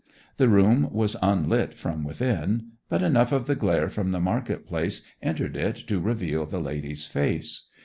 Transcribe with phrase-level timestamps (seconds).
[0.37, 5.03] The room was unlit from within, but enough of the glare from the market place
[5.21, 7.67] entered it to reveal the lady's face.